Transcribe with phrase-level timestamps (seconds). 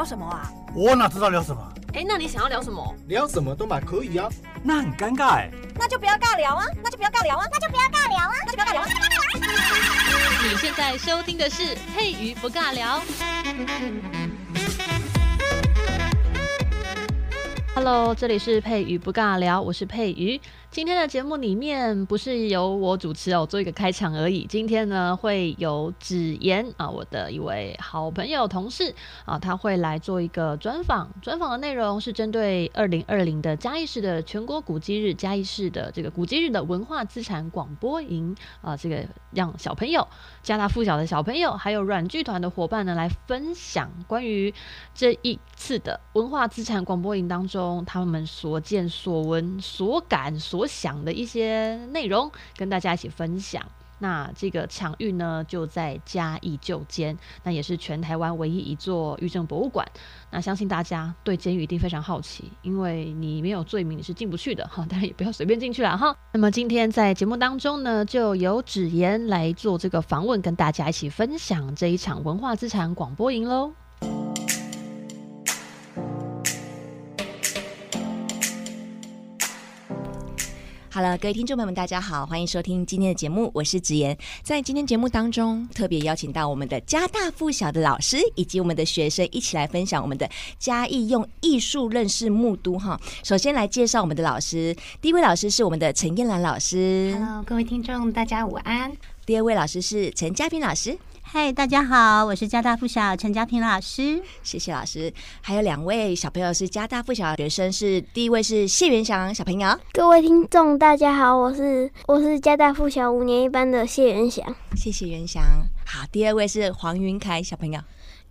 [0.00, 0.50] 聊什么啊？
[0.74, 1.62] 我哪知道聊什么？
[1.92, 2.94] 哎，那你想要聊什么？
[3.06, 4.30] 聊什么都买可以啊。
[4.62, 5.50] 那很尴尬哎。
[5.74, 6.64] 那就不要尬聊啊！
[6.82, 7.44] 那就不要尬聊啊！
[7.52, 8.32] 那就不要尬聊啊！
[8.46, 8.86] 那就不要尬聊啊！
[10.42, 13.02] 你现在收听的是佩瑜不尬聊。
[17.74, 20.40] Hello，这里是佩瑜不尬聊，我是佩瑜。
[20.80, 24.46] 今天的节目里面不是由我主持哦，做一个开场而已。
[24.48, 28.94] 今天呢，会有芷妍啊，我的一位好朋友、同事
[29.26, 31.10] 啊，他会来做一个专访。
[31.20, 40.08] 专访的内容是针对二零二零的嘉义市的全国古迹日，嘉义市的这个古迹日的文化资产广播营啊，这个让小朋友、
[40.42, 44.54] 家大附小的小朋友，还有软剧团的伙伴呢，来分享关于
[44.94, 50.69] 这一次的文化资产广播营当中，他们所见所闻、所感所。
[50.70, 53.60] 想的一些内容跟大家一起分享。
[54.02, 59.86] 那这个抢运呢，就在嘉义旧监，那也是全台湾唯一一座狱政博物馆。
[60.30, 64.86] 那相信大家对监狱一定非常好奇，因为你没有罪名，你是进不去的哈。
[64.88, 66.16] 当然也不要随便进去了哈。
[66.32, 73.74] 那么今天在节目当中呢，就由芷妍来做这个访问，跟大家一起分享这一场文化资产广播营喽。
[80.92, 84.18] 好了，各位听众朋友们，大家好，欢迎收听今天的节目，我是子妍。
[84.42, 93.00] 在今天节目当中，特别邀请到我们的家大附小的老师以及我们的学生一起来分享我们的嘉义用艺术认识木都哈。
[93.22, 97.16] 首先来介绍我们的老师，第一位老师是我们的陈燕兰老师。
[97.16, 98.90] Hello，各位听众，大家午安。
[99.24, 100.98] 第二位老师是陈嘉平老师。
[101.32, 105.14] 嗨，大家好，我是家大附小陈家平老师，谢谢老师。
[105.40, 109.78] 还有两位小朋友是家大附小的学生，是第一位是谢元祥小朋友。
[109.92, 115.40] 各位听众，大家好，我是我是家大附小五年一班的谢元祥，谢谢元祥。
[115.86, 117.80] 好，第二位是黄云凯小朋友。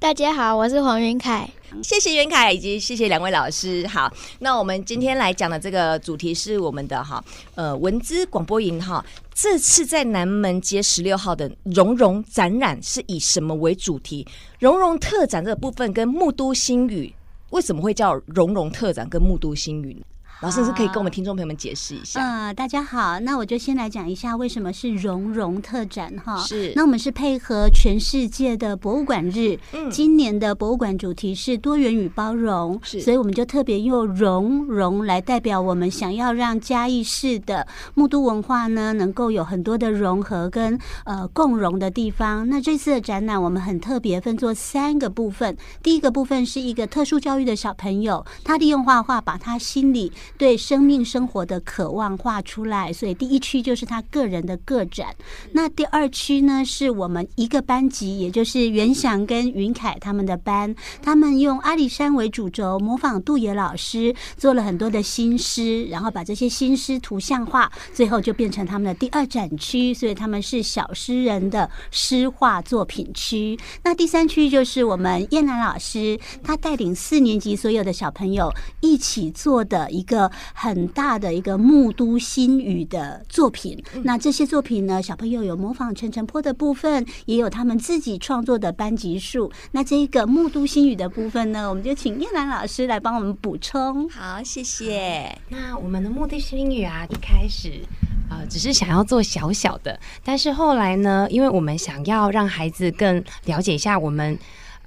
[0.02, 1.46] 大家好，我是黄云凯。
[1.84, 3.86] 谢谢云凯，以及谢谢两位老师。
[3.86, 7.22] 好，那我们今天来讲的这个主题是我们的哈
[7.56, 9.06] 呃文资广播营哈。
[9.34, 14.26] 这次在南门街十六号的融融展览是以什么为主题？
[14.60, 17.14] 融融特展这个部分跟木都新语
[17.50, 20.06] 为什么会叫融融特展跟木都新语呢？
[20.42, 22.22] 老师是可以跟我们听众朋友们解释一下。
[22.22, 26.38] 嗯，大家好，那我就先来讲一下为什么是融融特展哈。
[26.38, 42.48] 是，那我们是配合全世界的博物馆日，嗯，今年的博物馆主题是多元与包容，是，所以我们就特别用融融来代表我们想要让嘉义市的木都文化呢，能够有很多的融合跟呃共融的地方。
[42.48, 55.16] 那这次的展览我们很特别分作三个部分，第一个部分是一个特殊教育的小朋友，他利用画画把他心里对生命生活的渴望画出来，所以第一区就是他个人的个展。
[55.54, 69.94] 那第二区呢，是我们一个班级，也就是袁翔跟云凯他们的班，他们用阿里山为主轴，模仿杜野老师做了很多的新诗，然后把这些新诗图像化，最后就变成他们的第二展区。
[69.94, 73.58] 所以他们是小诗人的诗画作品区。
[73.84, 80.19] 那第三区就是我们燕兰老师，他带领四年级所有的小朋友一起做的一个。
[80.54, 89.52] 很大的一个木都心语的作品，那这些作品呢，小朋友有模仿陈澄波的部分，也有他们自己创作的班级数。
[89.74, 94.10] 那这个木都心语的部分呢，我们就请燕兰老师来帮我们补充。
[94.10, 95.38] 好，谢谢。
[95.50, 97.82] 那我们的木都心语啊，一开始
[98.30, 104.38] 呃，只是想要做小小的，但是后来呢，因为我们想要让孩子更了解一下我们。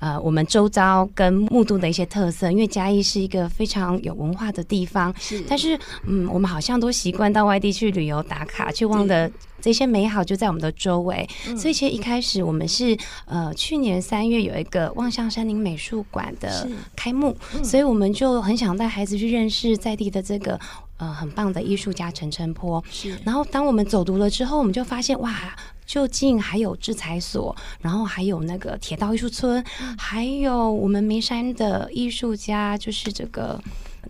[0.02, 5.40] 呃，我们周遭跟木都的一些特色，因为嘉义是一个非常有文化的地方，是。
[5.48, 9.30] 但是，嗯，我们好像都习惯到外地去旅游打卡，却忘了
[9.60, 11.24] 这些美好就在我们的周围。
[11.56, 20.58] 所以，其实一开始我们是呃，去年三月有一个望向山林美术馆的开幕，所以我们就很想带孩子去认识在地的这个
[20.96, 22.82] 呃很棒的艺术家陈澄波。
[22.90, 23.16] 是。
[23.22, 25.54] 然后，当我们走读了之后，我们就发现哇。
[25.84, 29.64] 就近还有制裁所，然后还有那个铁道艺术村，
[29.98, 33.60] 还有我们眉山的艺术家，就是这个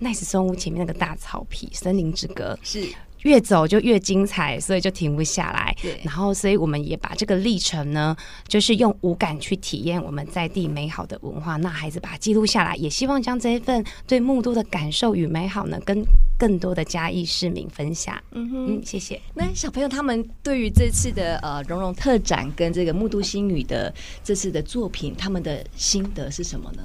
[0.00, 2.88] 奈斯松屋前面那个大草皮森林之歌是。
[3.22, 5.74] 越走就越精彩，所以就停不下来。
[5.80, 8.16] 对，然后所以我们也把这个历程呢，
[8.46, 16.04] 就是用五感去体验我们在地美好的文化，那孩子把它记录下来，也希望将这一份对木都的感受与美好呢，跟
[16.38, 18.20] 更多的嘉义市民分享。
[18.32, 19.20] 嗯哼，嗯，谢谢。
[19.34, 23.92] 那小朋友他们对于这次的呃融融特展跟这个木都新语的
[24.24, 26.82] 这次的作品，他们的心得是什么呢？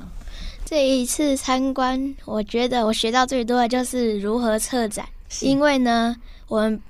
[0.64, 5.08] 这一次参观，我觉得我学到最多的就是如何策展。
[5.42, 6.16] 因为呢，
[6.48, 6.82] 我们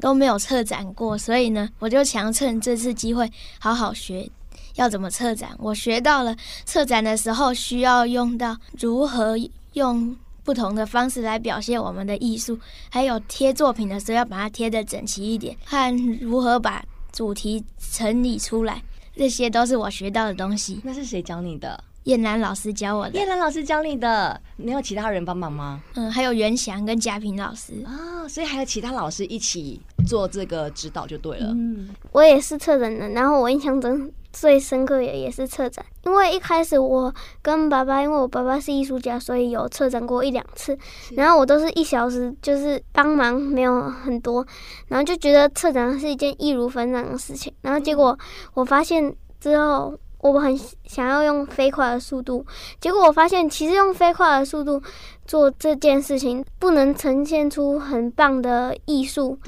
[0.00, 4.30] 都没有策展过，所以呢，我就想趁这次机会好好学
[4.76, 5.50] 要怎么策展。
[5.58, 6.34] 我学到了
[6.64, 9.36] 策展的时候需要用到如何
[9.74, 12.58] 用不同的方式来表现我们的艺术，
[12.88, 16.82] 还有贴作品的时候要把它贴的整齐一点，看如何把
[17.12, 18.82] 主题整理出来，
[19.14, 20.80] 这些都是我学到的东西。
[20.82, 21.84] 那是谁教你的？
[22.04, 23.12] 燕兰老师教我的。
[23.12, 25.80] 燕兰老师教你的，没有其他人帮忙吗？
[25.94, 31.46] 嗯，还有袁翔跟嘉平老师啊，所以还有其他老师一起做这个指导就对了。
[31.48, 40.78] 嗯，我也是策展人，然后我印象中最深刻也也是策展，因为一开始我跟爸爸，因为我爸爸是艺术家，所以有策展过一两次，
[41.16, 44.46] 然后我都是一小时就是帮忙，没有很多，
[44.88, 48.18] 然后就觉得策展是一件易如反掌的事情，然后结果
[48.54, 49.98] 我发现之后。
[50.20, 52.44] 我很想要用飞快的速度，
[52.80, 54.82] 结果我发现其实用飞快的速度
[55.26, 59.38] 做这件事情，不能呈现出很棒的艺术。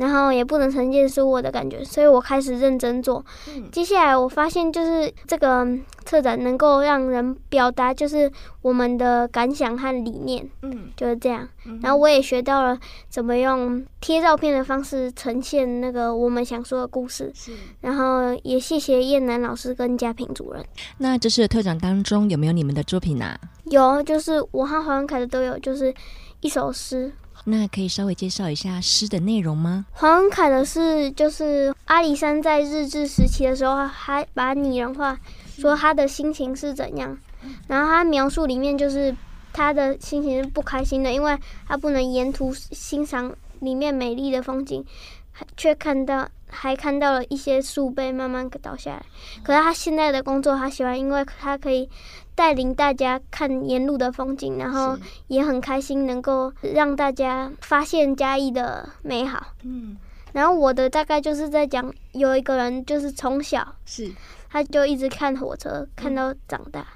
[0.00, 3.22] 然后也不能呈现出我的感觉，所以我开始认真做。
[3.48, 5.68] 嗯、接下来我发现，就是这个
[6.06, 8.32] 策展能够让人表达，就是
[8.62, 10.48] 我们的感想和理念。
[10.62, 11.46] 嗯，就是这样。
[11.82, 12.78] 然后我也学到了
[13.10, 17.30] 怎么用贴照片的方式呈现那个我们想说的故事。
[17.82, 20.64] 然后也谢谢燕南老师跟嘉平主任。
[20.96, 23.38] 那这次的特展当中有没有你们的作品啊？
[23.64, 25.94] 有，就是我和黄文凯的都有，就是
[26.40, 27.12] 一首诗。
[27.44, 29.86] 那可以稍微介绍一下诗的内容吗？
[29.92, 35.18] 黄文凯的是，就是阿里山在日治时期的时候，还把拟人化，
[35.56, 37.16] 说他的心情是怎样。
[37.66, 39.14] 然后他描述里面就是
[39.52, 44.84] 他的心情是不开心的，因为他不能沿途欣赏里面美丽的风景，
[45.56, 49.02] 却看到还看到了一些树被慢慢倒下来。
[49.42, 51.88] 可是他现在的工作他喜欢，因为他可以。
[52.40, 59.48] 带领大家看沿路的风景，然后也很开心能够让大家发现嘉义的美好。
[59.62, 59.94] 嗯，
[60.32, 64.10] 然后我的大概就是在讲有一个人就是从小是
[64.48, 66.86] 他就一直看火车看到长大，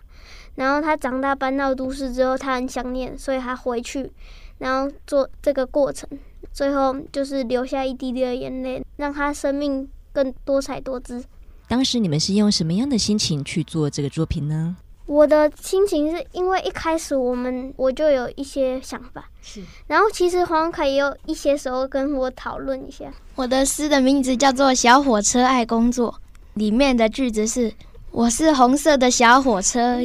[0.54, 4.10] 然后他长大搬到都市之后，他很想念，所以他回去，
[4.56, 6.08] 然后做这个过程，
[6.54, 11.22] 最后就是留下一滴滴的眼泪，让他生命更多彩多姿。
[11.68, 14.76] 当时你们是用什么样的心情去做这个作品呢？
[15.06, 23.12] 我的心情是因为一开始我们我就有一些想法，是，然后其实黄凯也有一些时候跟我讨论一下。
[23.34, 26.10] 我的诗的名字叫做《小火车爱工作》，
[26.54, 27.72] 里面的句子是：
[28.12, 29.98] 我是红色的小火车，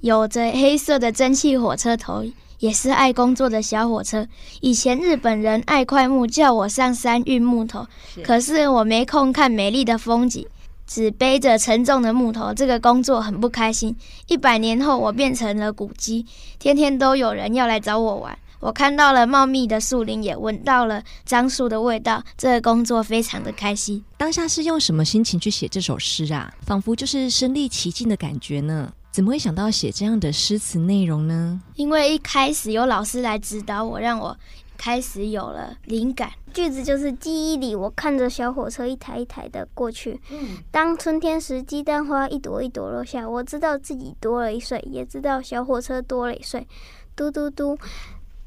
[0.00, 2.22] 有着黑色的蒸汽火车头，
[2.58, 4.26] 也是爱工作的小火车。
[4.60, 7.86] 以前日本人爱桧木，叫我上山运木头，
[8.22, 10.46] 可是我没空看美丽的风景。
[10.94, 13.96] 只背着沉重的木头，这个工作很不开心。
[14.28, 16.26] 一百年后，我变成了古鸡，
[16.58, 18.38] 天天都有人要来找我玩。
[18.60, 22.22] 我看到了茂密的树林，也闻到了樟树的味道。
[22.36, 24.04] 这个工作非常的开心。
[24.18, 26.52] 当下是用什么心情去写这首诗啊？
[26.66, 28.92] 仿佛就是身历其境的感觉呢。
[29.10, 31.58] 怎么会想到写这样的诗词内容呢？
[31.76, 34.36] 因为一开始有老师来指导我，让我。
[34.82, 40.20] 开始有了灵感，句子就是记忆里，我看着小火车一台一台的过去。
[40.32, 46.66] 嗯，当春天时，鸡蛋花一朵一朵落下，我知道自己多了一岁，也知道小火车多了一岁。
[47.14, 47.78] 嘟嘟嘟，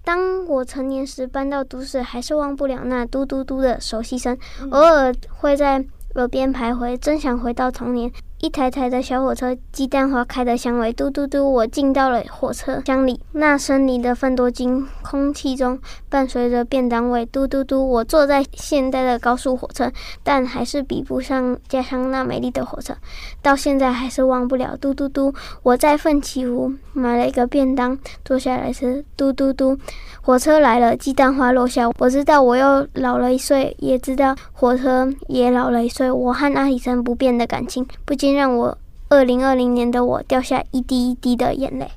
[0.04, 4.38] 当我成年时搬到都市，还是忘不了那嘟嘟嘟的熟悉声，
[4.72, 8.12] 偶尔会在耳边徘徊，真想回到童年。
[8.42, 14.86] 一台台的小火车，鸡蛋花开的香味，嘟嘟嘟，我进到了火车厢里，那森林的芬多精，
[15.16, 15.80] 空气中
[16.10, 19.90] 伴随着便当味，嘟嘟嘟，我坐在现代的高速火车，
[20.24, 22.94] 但还是比不上家乡那美丽的火车，
[23.42, 29.78] 到现在还是忘不了，嘟嘟嘟，我在奋起湖买了一个便当，坐下来吃，嘟嘟嘟，
[30.22, 38.36] 火车来了，鸡蛋花落下，我知道我又老了一岁，也知道火车也老了一岁，我和阿里山不变的感情，不禁。
[38.36, 41.90] 让我二零二零年的我掉下一滴一滴的眼泪。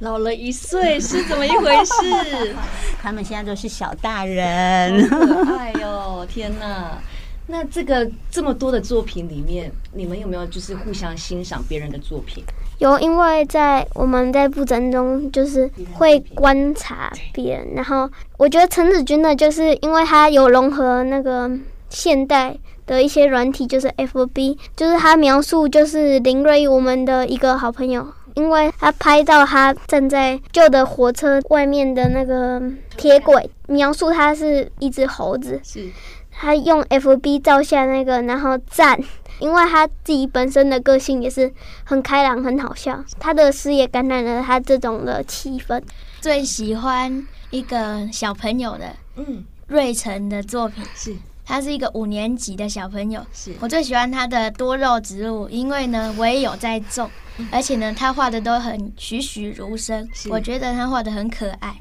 [0.00, 2.54] 老了一岁是怎么一回事？
[3.02, 6.26] 他们现在都是小大人，好可爱哟！
[6.28, 6.98] 天哪，
[7.46, 12.42] 那这个这么多的作品里面，你们有没有就是互相欣赏别人的作品？
[12.78, 21.50] 有，因为在我们在布展中就是会观察别人，然后我觉得陈子君的就是因为他有融合那个
[21.90, 22.56] 现代。
[22.86, 32.62] 的一些软体就是 FB，就是他描述就是林瑞我们的一个好朋友，因为他拍到他站在旧的火车外面的那个
[32.96, 35.90] 铁轨，描述他是一只猴子，是，
[36.30, 38.98] 他用 FB 照下那个，然后赞，
[39.38, 41.52] 因为他自己本身的个性也是
[41.84, 45.82] 很开朗、很好笑，他的诗也感染了他这种的气氛。
[46.20, 50.84] 最喜欢一个小朋友的，嗯，瑞成的作品。
[50.94, 51.16] 是。
[51.50, 53.20] 他是一个五年级的小朋友。
[53.32, 57.10] 是我最喜欢他的多肉植物，因为呢，我也有在种，
[57.50, 61.74] 而且呢，他画的都很栩栩如生，我觉得他画的很可爱。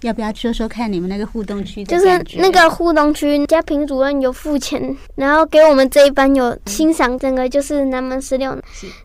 [0.00, 1.84] 要不要说说看你们那个互动区？
[1.84, 8.58] 就是那个互动区，家平主任有付钱，然后给我们这一班有欣赏整个就是南门十六。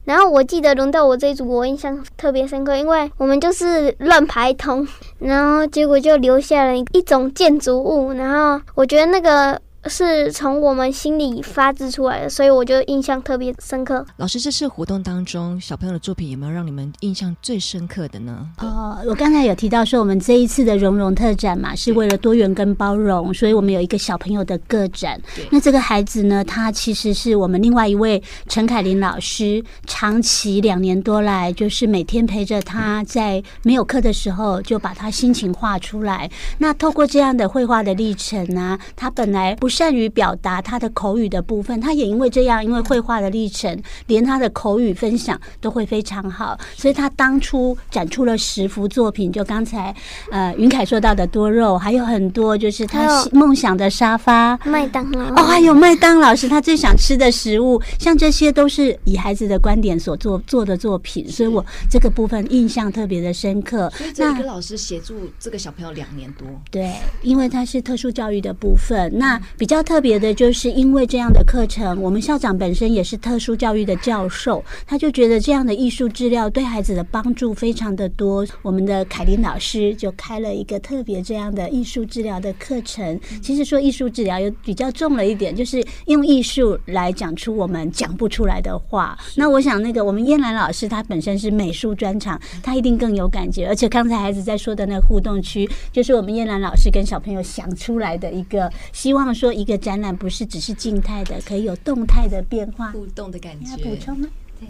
[0.05, 4.88] 然后我记得轮到我这一组，我印象特别深刻，因为我们就是乱排通，
[5.19, 9.60] 然后结果就留下了一种建筑物，然后我觉得那个。
[9.87, 14.03] 是从我们心里发自出来的，所以我就印象特别深刻。
[14.17, 18.49] 老师，这次活动当中，小朋友的作品有没有让你们印象最深刻的呢？
[18.57, 25.21] 哦，我刚才有提到说，我们这一次的融融特展嘛，是为了多元跟包容，所以我们有一个小朋友的个展。
[25.51, 36.27] 那这个孩子呢，他其实是我们另外一位陈凯琳老师，长期两年多来，就是每天陪着他在没有课的时候，就把他心情画出来。
[36.57, 39.75] 那透过这样的绘画的历程啊，他本来不是。
[39.75, 43.77] 善于表达他的口语的部分，他也因为这样，因为绘画的历程，
[44.08, 46.58] 连他的口语分享都会非常好。
[46.77, 49.94] 所以他当初展出了十幅作品，就刚才
[50.32, 63.91] 呃云凯说到的多肉，还有很多就是他梦想的沙发、麦当劳哦，还有麦当劳是他最想吃的食物，像这些都是以孩子的观点所做做的作品，所以我这个部分印象特别的深刻。
[64.17, 78.45] 那个老师协助这个小朋友两年多，对，因为他是特殊教育的部分，那比较特别的就是因为这样的课程，我们校长本身也是特殊教育的教授，他就觉得这样的艺术治疗对孩子的帮助非常的多。
[78.62, 83.19] 我们的凯琳老师就开了一个特别这样的艺术治疗的课程。
[83.41, 89.17] 其实说艺术治疗又比较重了一点，就是用艺术来讲出我们讲不出来的话。
[89.36, 93.67] 那我想那个我们燕兰老师他本身是美术专长，他一定更有感觉。
[93.67, 99.95] 而且刚才孩子在说的那个互动区，就是我们燕兰老师跟小朋友想出来的一个，希望说一个展。
[99.95, 103.71] 览不是只是静态的，可以有动态的变化，互动的感觉。
[103.71, 104.27] 要补充吗？
[104.59, 104.67] 对，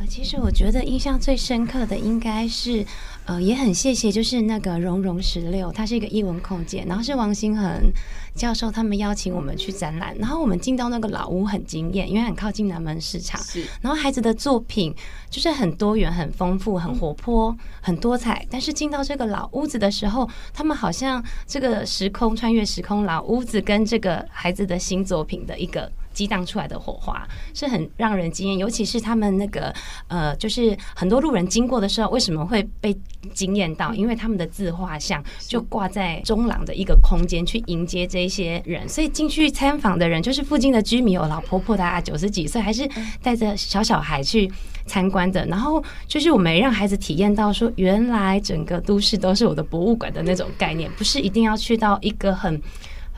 [0.00, 2.84] 呃，其实我觉得印象最深刻的应该是，
[3.24, 7.92] 呃，也很谢谢，就是那个融融十六，它是一个艺文空间，然后是王星恒
[8.34, 13.40] 教授他们邀请我们去展览，然后我们进到那个老屋很惊艳，因为很靠近南门市场，
[13.80, 14.94] 然后孩子的作品
[15.30, 25.90] 就是很多元、很丰富、很活泼、很多彩，但是进到这个老屋子的时候，他们好像这个时空穿越时空，老屋子跟这个孩子的新作品的一个。
[26.14, 29.74] 激荡出来的火花是很让人惊艳，尤其是他们那个
[30.08, 32.96] 呃，就是很多路人经过的时候，为什么会被
[33.34, 33.92] 惊艳到？
[33.92, 38.88] 因为他们的自画像就挂在中廊的一个空间，去迎接这些人。
[38.88, 42.88] 所以进去参访的人，就是附近的居民，有老婆婆的啊，九十几岁，还是
[43.20, 44.50] 带着小小孩去
[44.86, 45.44] 参观的。
[45.46, 52.60] 然后就是我们让孩子体验到说，原来整个都市都是我的博物馆的那种概念，不是一定要去到一个很。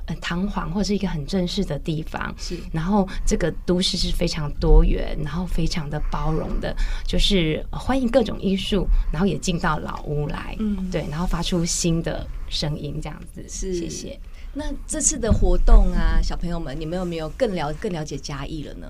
[0.07, 2.57] 很堂皇或者是一个很正式的地方，是。
[2.73, 6.75] 然后这个都市是非常多元，然后非常的包容的，
[7.07, 13.45] 就是欢迎各种艺术，然后也进到老屋来，嗯，对，然后发出新的声音，这样子。
[13.49, 14.19] 是，谢谢。
[14.55, 18.87] 那这次的活动啊，小朋友们，你们有没有更了更了解嘉义了呢？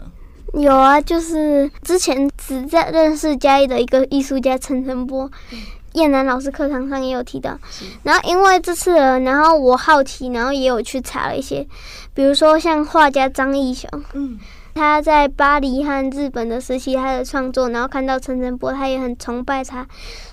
[0.54, 5.28] 有啊，就是之前只在认识嘉义的一个艺术家陈澄波。
[5.96, 7.58] 嗯燕南老师课堂上也有提到，
[8.02, 11.66] 然后因为这次，然后我好奇，然后也有去查了一些，
[12.12, 14.38] 比如说像画家张艺雄，嗯，
[14.74, 19.86] 他在巴黎和日本的时期他的创作，然后看到陈澄波，他也很崇拜他，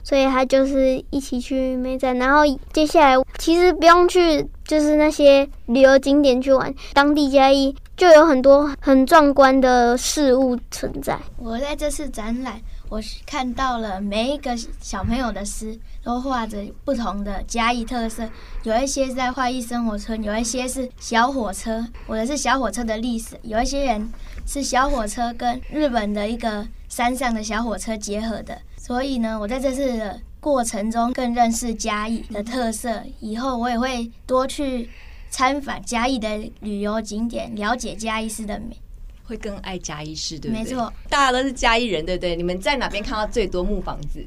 [0.04, 2.18] 所以他就是一起去美展。
[2.18, 2.42] 然后
[2.74, 11.18] 接下来其实不用去，就是那些旅游景点去玩，当地嘉义就有很多很壮观的事物存在。
[11.38, 12.60] 我在这次展览。
[12.94, 18.30] 我看到了每一个小朋友的诗，都画着不同的嘉义特色。
[18.62, 21.88] 有一些在画艺生活村，有一些是小火车。
[22.06, 23.36] 我的是小火车的历史。
[23.42, 24.14] 有一些人
[24.46, 28.62] 是小火车跟日本的一个山上的小火车结合的。
[28.78, 33.02] 所以呢，我在这次的过程中更认识嘉义的特色。
[33.20, 34.88] 以后我也会多去
[35.32, 38.78] 参访嘉义的旅游景点，了解嘉义市的美。
[39.26, 40.64] 会更爱嘉义市，对不对？
[40.64, 42.36] 没错，大家都是嘉义人，对不对？
[42.36, 44.24] 你们在哪边看到最多木房子？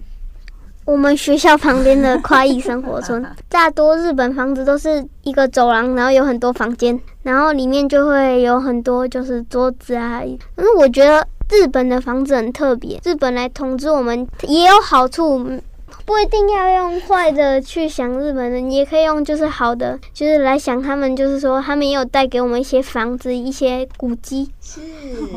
[0.84, 10.22] 我们学校旁边的快意生活村， 大多日本房子都是一个走廊，然后有很多房间，然后里面就会有很多就是桌子啊。
[10.54, 15.60] 可是我觉得日本的房子很特别，日本来统治我们也有好处。
[16.06, 24.48] 不一定要用坏的去想日本人，你也可以用就是好的，就是来想他们，就是说他们也有带给我们一些房子、一些古迹。
[24.60, 24.80] 是，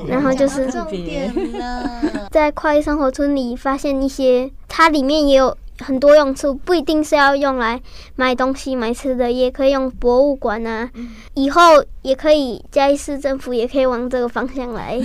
[0.08, 7.82] 然后就是重点了， 在快意生活村里发现一些，它里面也有很多用处，不一定是要用来
[8.16, 10.90] 买东西、买吃的，也可以用博物馆啊。
[11.34, 15.00] 以后也可以嘉义市政府也可以往这个方向来，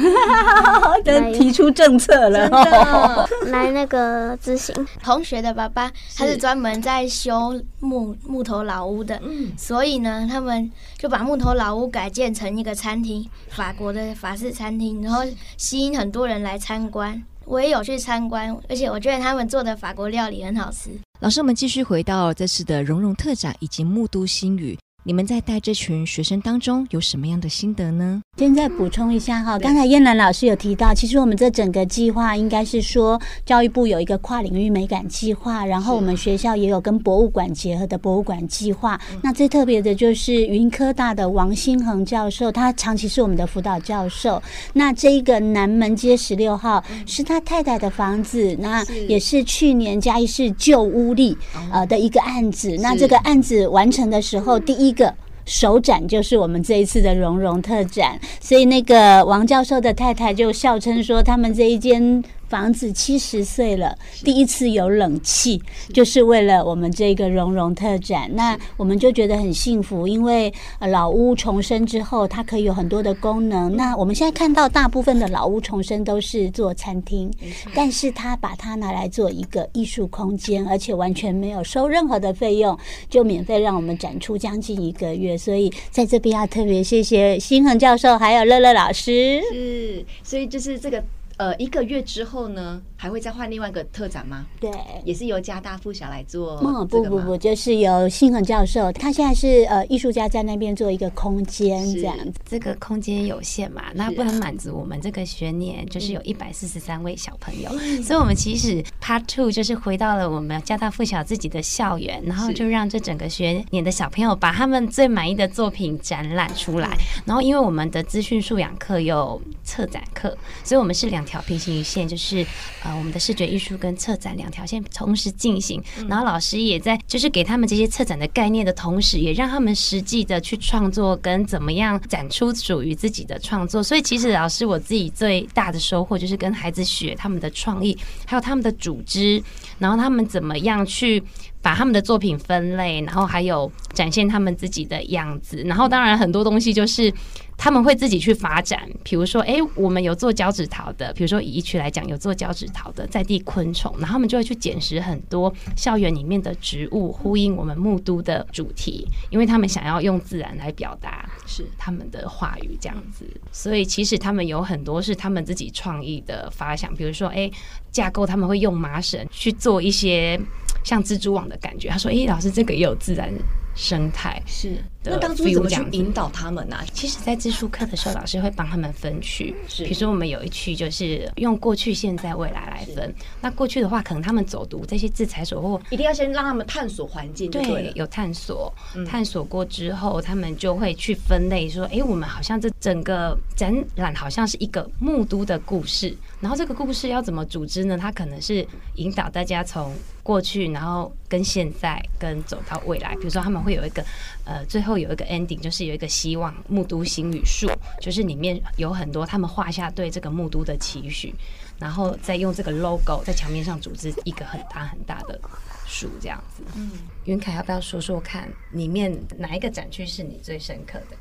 [1.05, 2.49] 来提出政策了，
[3.47, 4.75] 来那个执行。
[5.03, 9.21] 同学的爸爸他是专门在修木木头老屋的，
[9.57, 15.23] 所以呢，他们就把木头老屋改建成一个餐厅，法国的法式餐厅，然后
[15.57, 17.23] 吸引很多人来参观。
[17.47, 20.91] 我也有去参观，而且我觉得他们做的法国料理很好吃。
[21.21, 24.79] 老师，我们继续回到这次的融融特展以及木都新语。
[25.07, 28.23] 你们在带这群学生当中有什么样的心得呢？
[28.39, 38.99] 现在补充一下哈，刚才燕兰老师有提到，其实我们这整个计划应该是说，教育部有一个跨领域美感计划，然后我们学校也有跟博物馆结合的博物馆计划。
[39.21, 44.43] 那最特别的就是云科大的王新恒教授，他长期是我们的辅导教授。
[44.73, 51.37] 那这一个南门街十六号是他太太的房子，那也是去年嘉义市旧屋力
[51.71, 52.75] 呃的一个案子。
[52.81, 55.13] 那这个案子完成的时候，第一个
[55.45, 62.25] 首展就是我们这一次的融融特展，所以那个王教授的太太就笑称说，他们这一间。
[62.49, 65.61] 房子七十岁了，第一次有冷气，
[65.93, 68.31] 就是为了我们这个融融特展。
[68.35, 73.75] 那我们就觉得很幸福，因为老屋重生之后，它可以有很多的功能。
[73.77, 77.31] 那我们现在看到大部分的老屋重生都是做餐厅，
[77.75, 85.37] 但是他把它拿来做一个艺术空间，而且完全没有收任何的费用，就免费让我们展出将近一个月。
[85.37, 89.41] 所以在这边要特别谢谢新恒教授还有乐乐老师。
[89.53, 91.03] 是，所以就是这个。
[91.37, 94.47] 呃，一个月之后呢，还会再换另外一个特展吗？
[94.61, 94.71] 对，
[95.05, 96.61] 也是由嘉大附小来做。
[96.63, 102.33] 嗯，不不不，就是由新恒教授，他现在是呃艺术家在那边做一个空间这样子。
[102.45, 116.97] 这个空间有限嘛，那不能满足我们这个学年，就是有一百四十三位小朋友，嗯，所以我们其实 Part Two 就是回到了我们嘉大附小自己的校园，然后就让这整个学年的小朋友把他们最满意的作品展览出来。
[117.25, 120.29] 然后因为我们的资讯素养课有策展课，
[120.63, 121.24] 所以我们是两。
[121.25, 122.47] 条平行线就是
[122.83, 133.83] 呃，我们的视觉艺术跟策展两条线同时进行，然后老师也在就是给他们这些策展的概念的同时，也让他们实际的去创作跟怎么样展出属于自己的创作。
[133.83, 139.43] 所以其实老师我自己最大的收获就是跟孩子学他们的创意，还有他们的组织，
[139.85, 141.23] 然后他们怎么样去
[141.61, 145.63] 把他们的作品分类，然后还有展现他们自己的样子。
[145.67, 147.13] 然后当然很多东西就是。
[147.57, 167.49] 他们会自己去发展，比如说，哎，我们有做脚趾陶的，比如说以一区来讲，有做脚趾陶的在地昆虫，然后他们就会去捡拾很多校园里面的植物，呼应我们木都的主题，因为他们想要用自然来表达是他们的话语这样子，所以其实他们有很多是他们自己创意的发想，比如说，哎，
[167.93, 170.41] 架构他们会用麻绳去做一些
[170.85, 173.33] 像蜘蛛网的感觉，他说，哎，老师这个也有自然。
[173.77, 176.85] 生态是，那当初怎么去引导他们呢、啊？
[176.93, 179.53] 其实，在自述课的时候，老师会帮他们分区。
[179.67, 183.13] 是比如说，我们有一区就是用过去、现在、未来来分。
[183.41, 188.73] 那过去的话，可能他们走读这些制裁所或一定要先让他们探索环境对，对，有探索，
[189.05, 196.17] 探索过之后，他们就会去分类，说：哎、欸，我们好像这整个展览好像是一个木都的故事。
[196.45, 197.97] 然后这个故事要怎么组织呢？
[197.97, 203.15] 它可能是引导大家从过去，然后跟现在，跟走到未来。
[203.15, 204.05] 比如说，他们会有一个
[204.45, 207.67] 呃，最后有一个 ending，就是有一个希望木都行语树，
[207.99, 211.35] 就是里面有很多他们画下对这个木都的期许，
[211.79, 215.41] 然后再用这个 logo 在墙面上组织一个很大很大的
[215.87, 216.63] 树，这样子。
[216.77, 216.91] 嗯，
[217.25, 221.17] 云凯要不要说说看，里面哪一个展区是你最深刻的？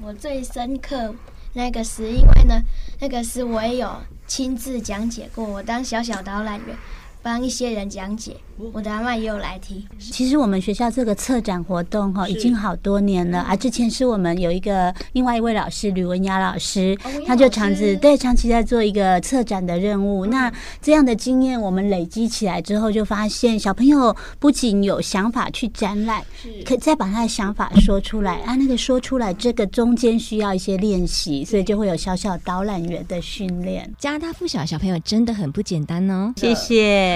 [0.00, 1.14] 我最深刻
[1.54, 2.62] 那个是因为呢，
[3.00, 3.96] 那个是我也有。
[4.24, 6.74] 亲自讲解过，我当小小导览员，
[7.22, 8.36] 帮一些人讲解。
[8.72, 9.82] 我的阿妈也有来听。
[9.98, 13.56] 其实我们学校这个策展活动哈，已经好多年了啊。
[13.56, 20.26] 之前是我们有一个另外一位老师吕文雅老师，他就长期对长期在做一个策展的任务。
[20.26, 26.22] 那这样的经验我们累积起来之后，就发现小朋友不仅有想法去展览，
[26.64, 28.54] 可再把他的想法说出来啊。
[28.54, 33.92] 那个说出来，这个中间需要一些练习，所以就会有小小导览员的训练。
[33.98, 36.32] 加拿大附小小朋友真的很不简单哦。
[36.36, 37.11] 谢谢。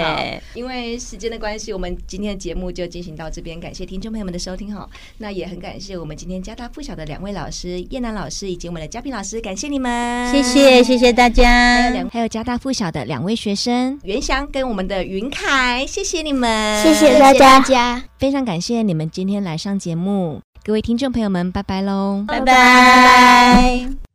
[0.54, 3.58] 因为时间的关系，我们今天的节目就进行到这边。
[3.60, 11.46] 感谢听众朋友们的收听哈，那也很感谢我们今天家大附小的两位老师叶南老师以及我们的嘉宾老师，感谢你们，谢谢谢谢大家。
[11.46, 24.05] 还有两还有家大附小的两位学生袁翔跟我们的云凯，谢谢你们，谢谢大家，非常感谢你们今天来上节目，各位听众朋友们，拜拜喽，拜拜。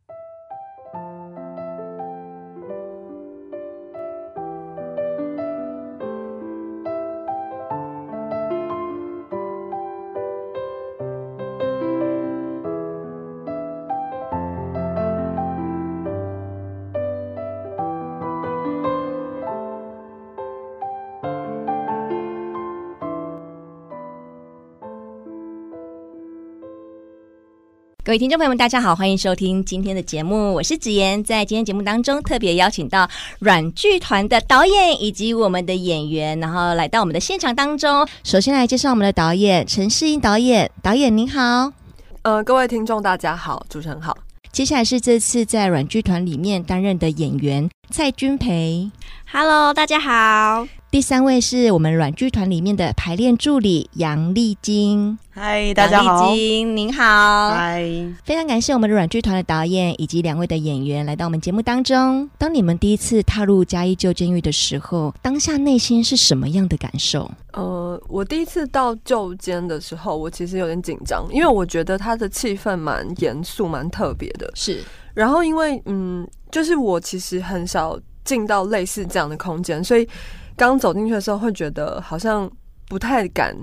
[28.12, 31.24] 各位听众朋友们，大家好，欢迎收听今天的节目，我是子妍。
[31.24, 38.06] 在今天节目当中，特别邀请到软剧团的导演以及我们的演员，然后来到我们的现场当中。
[38.22, 41.72] 首先来介绍我们的导演陈世英导演，导演您好。
[42.20, 44.14] 呃，各位听众大家好，主持人好。
[44.52, 48.90] 接下来是这次在软剧团里面担任的演员蔡君培
[49.32, 50.68] ，Hello，大家好。
[50.92, 55.18] 第三位是我们软剧团里面的排练助理杨丽晶。
[55.30, 56.30] 嗨，大家好。
[56.30, 57.48] 丽晶，您好。
[57.48, 57.82] 嗨，
[58.24, 62.28] 非常感谢我们的软剧团的导演以及两位的演员来到我们节目当中。
[62.36, 67.30] 当你们第一次踏入嘉义旧监狱的时候，当下内心是什么样的感受？
[67.54, 74.52] 呃，我第一次到旧监的时候，我其实有点紧张，因为我觉得它的气氛蛮严肃、蛮特别的。
[74.54, 74.84] 是。
[75.14, 80.06] 然后，因为嗯，就是我其实很少进到类似这样的空间，所以。
[80.56, 82.50] 刚走进去的时候，会觉得好像
[82.88, 83.56] 不太敢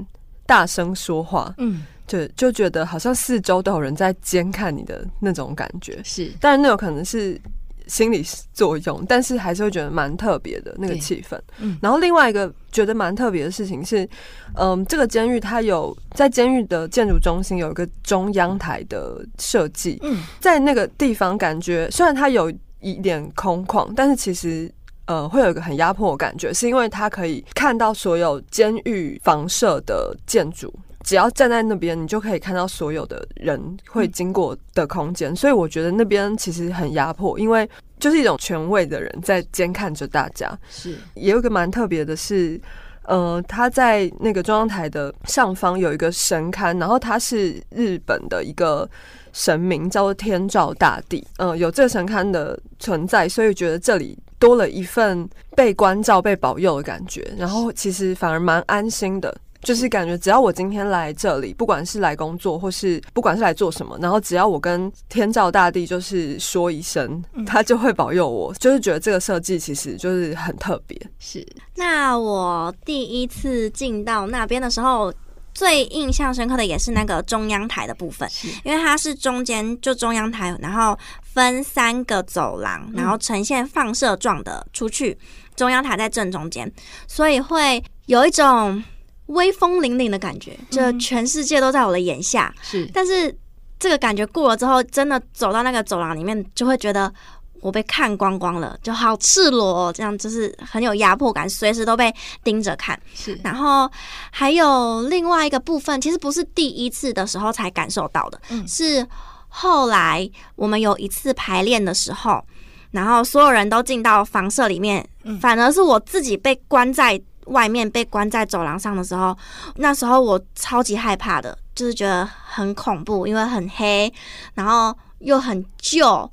[0.46, 7.40] 大声说话，嗯，就就觉得好像四周都有人在监看你的那种感觉，是，但是那有可能是
[7.86, 11.40] 心理作用，但是还是会觉得蛮特别的那个气氛。
[11.60, 14.08] 嗯，然后另外一个觉得蛮特别的事情是，
[14.56, 24.72] 嗯，这个监狱它有在监狱的建筑中心有一个中央台的设计，嗯，在那个地方感觉虽然它有一点空旷，但是其实。
[25.10, 30.72] 呃，会有一个很压迫的感觉，是因为他可以看到所有监狱房舍的建筑，
[31.04, 35.36] 只要站在那边，你就可以看到所有的人会经过的空间。
[35.36, 37.68] 所以我觉得那边其实很压迫，因为
[38.00, 40.48] 就是一种权威的人在监看着大家。
[40.70, 42.62] 是，也有一个蛮特别的是，
[43.06, 48.88] 呃，他在那个中央台的上方有一个神龛，然后他是日本的一个
[49.34, 51.26] 神明，叫做天照大帝。
[51.38, 54.18] 嗯、呃，有这个神龛的存在，所以觉得这里。
[54.40, 70.98] 多了一份被关照、被保佑的感觉，然后其实反而蛮安心的，就是感觉只要我今天来这里，不管是来工作或是不管是来做什么，然后只要我跟天照大帝就是说一声，他就会保佑我，就是觉得这个设计其实就是很特别。
[71.20, 75.14] 是，那我第一次进到那边的时候。
[75.60, 78.26] 最印象深刻的也是那个中央台的部分，
[78.64, 85.18] 因为它是中间就中央台，然后分三个走廊，然后呈现放射状的出去，
[85.58, 86.72] 中央台在正中间，
[87.10, 88.82] 所以会有一种
[89.26, 92.56] 威风凛凛的感觉，就全世界都在我的眼下。
[92.62, 93.38] 是，但是
[93.78, 97.14] 这个感觉过了之后，真的走到那个走廊里面，就会觉得。
[97.62, 103.00] 我被看光光了，就好赤裸哦，这样就是很有压迫感，随时都被盯着看。
[103.14, 103.90] 是，然后
[104.32, 109.06] 还有另外一个部分，其实不是第一次的时候才感受到的，嗯，是
[109.48, 112.44] 后来我们有一次排练的时候，
[112.92, 115.08] 然后所有人都进到房舍里面，
[115.42, 119.38] 反而是我自己被关在外面，被关在走廊上的时候，
[119.76, 124.12] 那时候我超级害怕的，就是觉得很恐怖，因为很黑，
[124.54, 126.32] 然后又很旧。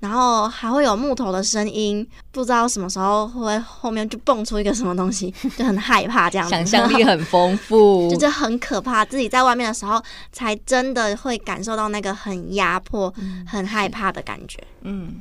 [0.00, 6.50] 然后还会有木头的声音，不知道什么时候会后面就蹦出一个什么东西， 就很害怕这样子。
[6.50, 9.04] 想象力很丰富， 就是很可怕。
[9.04, 14.62] 自己在外面的时候，才真的会感受到那个很压迫、嗯、很害怕的感觉。
[14.82, 15.16] 嗯，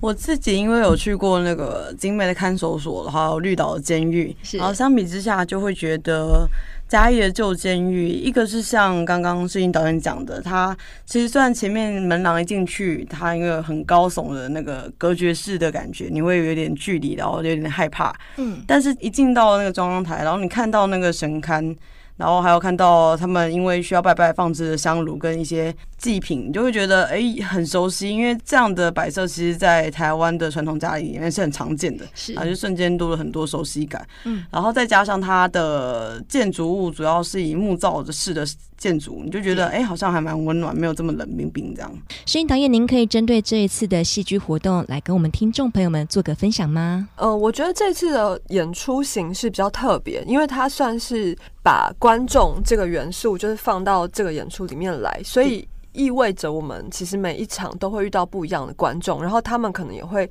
[0.00, 6.48] 我自己因为有去过那个精美的看守所，然后绿岛的监狱，然后相比之下就会觉得。
[6.90, 18.12] 嘉义的旧监狱，一个是像刚刚世英导演讲的，他其实虽然前面门廊一进去，他一个很高耸的那个隔绝式的感觉，你会有点距离，然后有点害怕。
[18.38, 21.76] 嗯，但是一进到那个中央台，然后你看到那个神龛，
[22.20, 25.74] 然后还有看到他们因为需要拜拜放置的香炉跟一些。
[26.00, 34.02] 祭品，你就会觉得哎、欸、很熟悉，因为这样的摆设其实，在台湾的传统家里里面是很常见的，是啊，就瞬间多了很多熟悉感。
[34.24, 38.46] 嗯，然后再加上它的建筑物主要是以木造的式的
[38.80, 41.92] 建筑，你就觉得哎、欸、好像还蛮温暖，没有这么冷冰冰这样。
[42.26, 47.08] 世英导演，您可以针对这一次的戏剧活动来跟我们听众朋友们做个分享吗？
[47.14, 55.68] 呃，我觉得这次的演出形式比较特别，因为它算是把观众这个元素就是放到这个演出里面来，所以。
[55.92, 60.30] 意味着我们其实每一场都会遇到不一样的观众，然后他们可能也会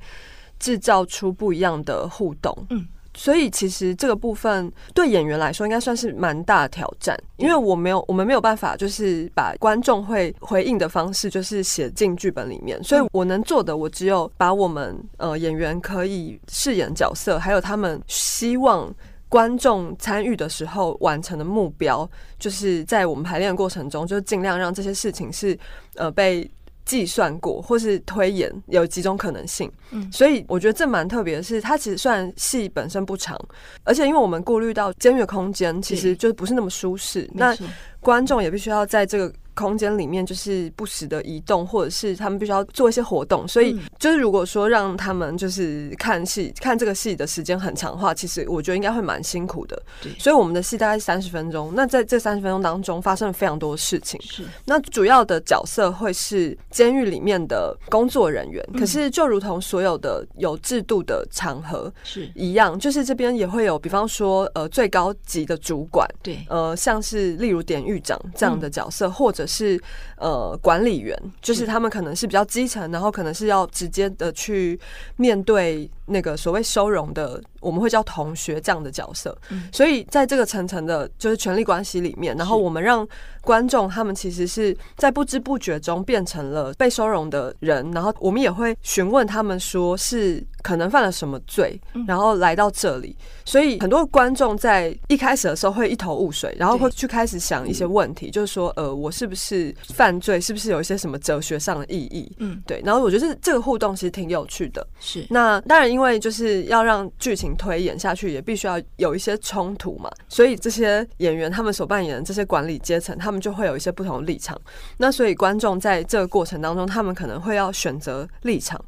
[0.58, 2.56] 制造出不一样的互动。
[2.70, 2.86] 嗯，
[3.20, 18.90] 所以其实这个部分对演员来说应该算是蛮大的挑战，因为我没有，我们没有办法就是把观众会回应的方式就是写进剧本里面，所以我能做的，我只有把我们呃演员可以饰演角色，还有他们希望。
[19.30, 25.56] 观众参与的时候完成的目标，就是在我们排练的过程中，就尽量让这些事情是
[25.94, 26.50] 呃被
[26.90, 29.70] 计算过，或是推演有几种可能性。
[29.92, 33.38] 嗯，所以我觉得这蛮特别的是，它其实虽然戏本身不长，
[33.84, 37.56] 而且因为我们顾虑到监狱的空间其实就不是那么舒适，那
[38.00, 49.82] 观众也必须要在这个空间里面就是不时的移动，或者是他们必须要做一些活动，所以就是如果说让他们就是看戏看这个戏的时间很长的话，其实我觉得应该会蛮辛苦的。
[50.00, 51.72] 对，所以我们的戏大概是三十分钟。
[51.74, 54.20] 那在这三十分钟当中，发生了非常多的事情。
[54.22, 58.64] 是，那主要的角色会是监狱里面的工作人员。
[58.78, 69.39] 可是就如同所有的有制度的场合是一样，就是这边也会有，比方说呃最高级的主管，对，呃像是例如典狱长这样的角色，或者。
[69.46, 69.80] 是
[70.20, 74.78] 呃，管理员，就是他们可能是比较基层，然后可能是要直接的去
[75.16, 79.36] 面对那个所谓收容的，我们会叫同学这样的角色。
[79.72, 83.06] 所以在这个层层的，就是权力关系里面，然后我们让
[83.40, 93.16] 观众他们其实是在不知不觉中变成了被收容的人，然后我们也会询问他们说是可能犯了什么罪，然后来到这里。
[93.46, 100.40] 所以很多观众在一开始的时候会一头雾水，然后会去开始想一些问题，就是说呃，我是不是犯罪？
[100.40, 102.32] 是不是有一些什么哲学上的意义？
[102.38, 102.80] 嗯，对。
[102.84, 104.86] 然后我觉得这个互动其实挺有趣的。
[104.98, 105.26] 是。
[105.28, 110.10] 那当然，因为就是要让剧情推演下去，也必须要有一些冲突嘛。
[110.28, 114.58] 所以这些演员他们所扮演的这些管理阶层，他们就会有一些不同的立场。
[114.96, 118.82] 那所以观众在这个过程当中，他们可能会要选择立场。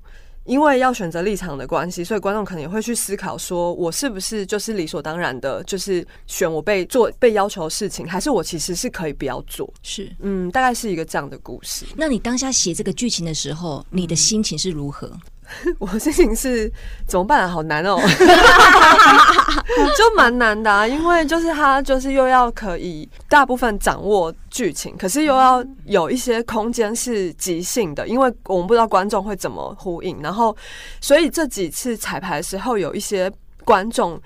[0.44, 9.72] 因为要选择立场的关系，所以观众可能也会去思考：说我是不是就是理所当然的，就是选我被做被要求的事情，还是我其实是可以不要做？
[9.82, 11.86] 是，嗯，大概是一个这样的故事。
[11.96, 15.10] 那你当下写这个剧情的时候，你的心情是如何？
[15.78, 16.70] 我的心情是
[17.06, 17.48] 怎么办啊？
[17.48, 17.96] 好难哦，
[19.96, 30.56] 就蛮难的啊，因为就是他就是又要可以大部分掌握剧情，可是又要有一些空间是即兴的，因为我们不知道观众会怎么呼应，然后
[31.00, 33.30] 所以这几次彩排的时候，有一些
[33.64, 34.20] 观众。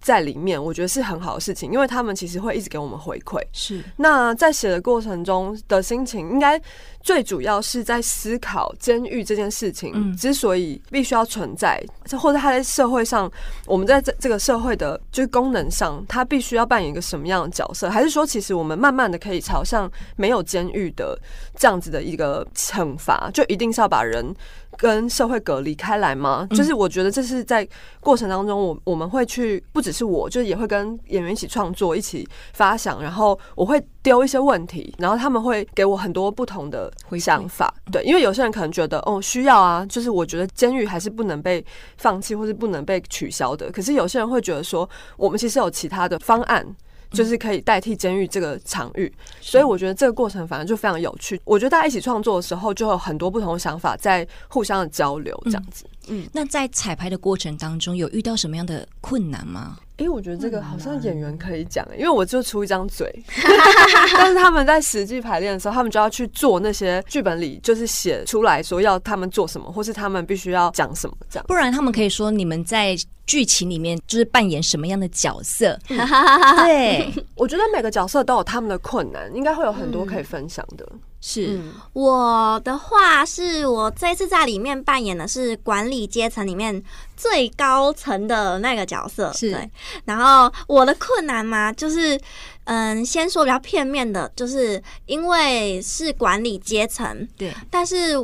[0.00, 3.40] 在里面，我觉得是很好的事情，因为他们其实会一直给我们回馈。
[3.52, 6.60] 是，那在写的过程中的心情，应该
[7.02, 11.82] 最主要是在思考监狱这件事情之所以必须要存在，
[12.18, 13.30] 或者他在社会上，
[13.66, 17.90] 我们在这这个社会的就是功能上，他必须要扮演一个什么样的角色？
[17.90, 21.18] 还是说，其实我们慢慢的可以朝向没有监狱的
[21.56, 24.34] 这样子的一个惩罚，就一定是要把人。
[24.80, 26.48] 跟社会隔离开来吗？
[26.52, 27.68] 就是我觉得这是在
[28.00, 37.72] 过程当中，我我们会去，不只是我，就是也会跟演员一起创作，一起发想，然后我会丢一些问题，然后他们会给我很多不同的想法。
[37.92, 41.62] 对，因为有些人可能觉得哦需要啊，就是我觉得监狱还是不能被
[41.98, 43.70] 放弃或是不能被取消的。
[43.70, 44.88] 可是有些人会觉得说，
[45.18, 46.66] 我们其实有其他的方案。
[47.10, 51.40] 就是可以代替监狱这个场域，所以我觉得这个过程反正就非常有趣。
[51.44, 55.84] 我觉得大家一起创作的时候，就有很多不同的想法在互相的交流，这样子。
[56.08, 59.76] 嗯，那在彩排的过程当中，有遇到什么样的困难吗？
[59.98, 63.06] 哎、欸，我觉得这个好像演员可以讲，因为我就出一张嘴，
[64.16, 71.44] 但是他们在实际排练的时候，他们就要去做那些剧本里就是写出来说要他们做什么，或是他们必须要讲什么这样。
[71.46, 72.96] 不然他们可以说你们在
[73.30, 75.78] 剧情里面就是扮演什么样的角色？
[75.88, 75.96] 嗯、
[76.66, 80.84] 对，我觉得每个角色都有他们的困难，应该会有很多可以分享的。
[80.90, 86.82] 嗯是、嗯、我的话，是我这次在里面扮演的是管理阶层里面
[87.14, 89.52] 最高层的那个角色，是。
[89.52, 89.70] 对。
[90.06, 92.18] 然后我的困难嘛，就是
[92.64, 98.16] 嗯，先说比较片面的，就是因为是管理阶层，对，但是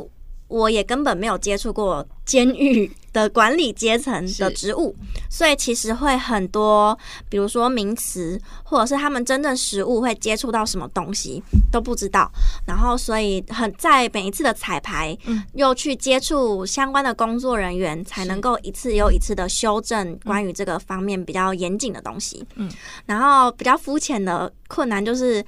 [0.47, 4.95] 我也根本没有接触过监狱的管理阶层的职务，
[5.27, 6.95] 所以其实会很多，
[7.27, 12.29] 比如说名词，或者是他们真正实物会接触到什么东西都不知道。
[12.67, 22.45] 然后，所以很在每一次的彩排，嗯，又去接触相关的工作人员，才能够一次又一次的修正关于这个方面比较严谨的东西。
[22.55, 22.71] 嗯，
[23.07, 25.43] 然后比较肤浅的困难就是。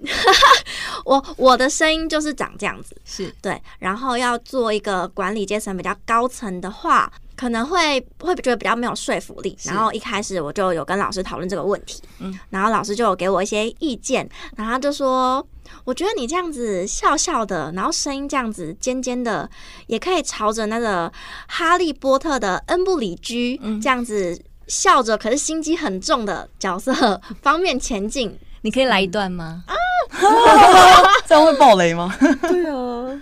[1.04, 3.34] 我我的声音就是长这样子，是。
[3.40, 9.56] 对，然后要做一个管理阶层比较高层的话，可能会会觉得比较没有说服力。
[9.64, 15.46] 然后一开始我就有跟老师讨论这个问题，嗯，然后老师就有给我一些意见，然后他就说，
[15.84, 19.48] 我觉得你这样子笑笑的，然后声音这样子尖尖的，
[19.86, 21.12] 也可以朝着那个
[21.48, 28.38] 哈利波特的恩布里居这样子笑着，可是心机很重的角色 方面前进。
[28.64, 29.62] 你可以来一段吗？
[29.66, 29.74] 啊，
[31.28, 32.16] 这样会爆雷吗？
[32.18, 33.20] 对啊，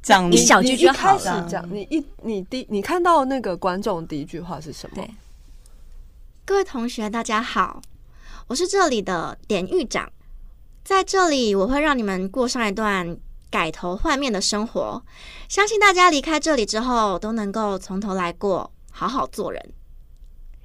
[0.00, 1.44] 讲一小句就好了。
[1.50, 5.02] 讲你一你第你看到那个观众第一句话是什么？
[5.02, 5.10] 对，
[6.44, 7.82] 各位同学大家好，
[8.46, 10.08] 我是这里的典狱长，
[10.84, 13.16] 在这里我会让你们过上一段
[13.50, 15.02] 改头换面的生活，
[15.48, 19.60] 相信大家离开这里之后都能够从头来过，好好做人。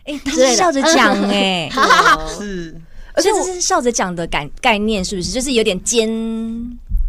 [0.04, 2.80] 哎、欸，他是笑着讲 哎，好好好，是。
[3.18, 5.32] 而且这是笑着讲的感概念，是不是？
[5.32, 6.08] 就是有点奸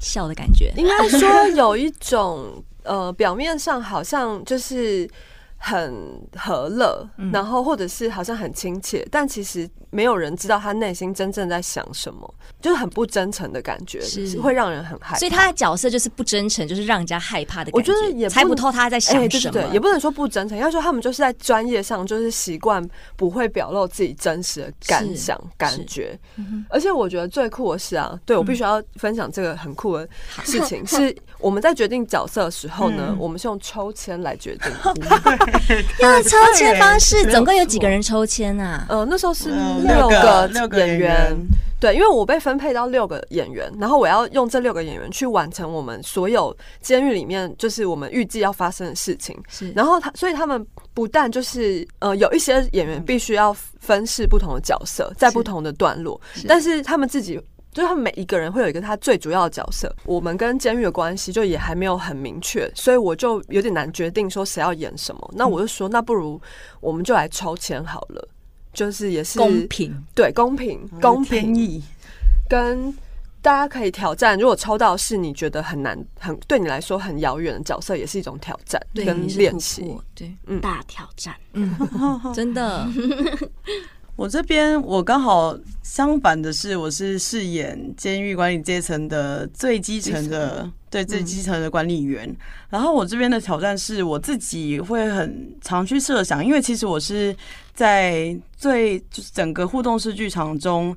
[0.01, 0.73] 笑的感觉。
[0.77, 5.09] 应该说有一种呃，表面上好像就是。
[5.61, 5.93] 很
[6.37, 15.19] 和乐，然后或者是好像很亲切，嗯、但其实没有人知道他内心真正在想什么，就是很不真诚的感觉，是会让人很害怕。
[15.19, 17.77] 所以他的角色就是不真诚，就是让人家害怕的感觉。
[17.79, 26.19] 我觉得也猜不透他在想什么，对，也不能说不真诚，要说他们就是在专业上就是习惯不会表露自己真实的感想感觉。
[26.69, 30.09] 而且我觉得最酷的是啊，对我必须要分享这个很酷的
[30.45, 34.73] 事情，是 我们在决定角色的时候呢，我们是用抽签来决定。
[36.01, 38.85] 用抽签方式， 总共有几个人抽签啊？
[38.89, 39.51] 呃，那时候是
[39.85, 41.37] 六个六个演员，
[41.81, 49.37] 对，因为我被分配到六个演员，然后我要用这六个演员去完成我们所有监狱里面就是我们预计要发生的事情。
[49.49, 57.41] 是，然后他，所以他们不但就是呃，有一些演员必须要分饰不同的角色，在不同的段落，但是他们自己。
[57.71, 65.31] 就是他们每一个人会有一个他最主要的角色，我们跟监狱的关系就也还没有很明确，所以我就有点难决定说谁要演什么。
[65.37, 66.41] 那我就说，那不如
[66.81, 68.27] 我们就来抽签好了，
[68.79, 71.83] 就是也是公平，对，公平，公平，
[72.49, 72.95] 跟
[73.43, 74.39] 大家可以挑战。
[74.39, 79.93] 如果抽到是你觉得很难、很对你来说很遥远的角色，也是一种挑战跟练习。
[80.15, 81.75] 对，嗯，大挑战，嗯，
[82.33, 82.89] 真的。
[84.19, 92.37] 我这边我刚好相反的是，我是饰演监狱管理阶层的最基层的，对，最基层的管理员。
[92.69, 97.35] 然后我这边的挑战是我自己会很常去设想，因为其实我是
[97.75, 100.95] 在最就是整个互动式剧场中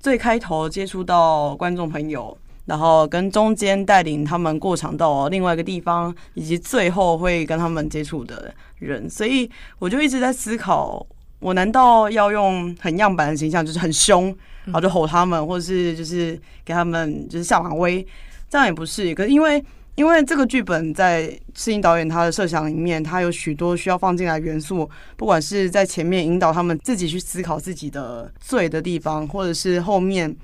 [0.00, 11.06] 最开头接触到观众朋友，然后跟中间带领他们过场到另外一个地方，以及最后会跟他们接触的人，所以我就一直在思考。
[11.44, 18.04] 我难道要用很样板的形象，就是很凶，然后就吼他们，或者是就是给他们就是下马威？
[18.48, 19.14] 这样也不是。
[19.14, 19.62] 可是因为
[19.94, 30.34] 因为这个剧本在适应导演他的设想里面，他有许多需要放进来元素，不管是在前面引导他们自己去思考自己的罪的地方，或者是后面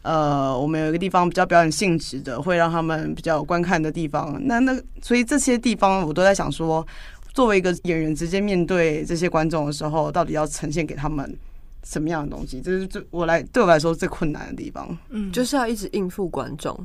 [0.00, 4.40] 呃，我们有一个地方比较表演性质的，会让他们比较有观看的地方。
[4.46, 6.86] 那那所以这些地方我都在想说。
[7.32, 11.36] 作为一个演员，直接面对这些观众的时候，到底要呈现给他们
[11.84, 12.60] 什么样的东西？
[12.60, 14.96] 这是最我来对我来说最困难的地方。
[15.08, 16.78] 嗯，就是要一直应付观众。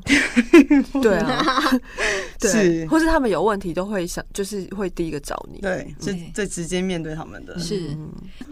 [1.01, 1.61] 对啊，
[2.39, 5.59] 对，是，或是他们有问题都会想，就是会第一个找你。
[5.59, 7.57] 对，是最直接面对他们的。
[7.59, 7.89] 是，